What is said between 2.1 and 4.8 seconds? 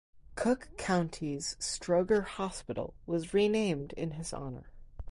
Hospital was renamed in his honor.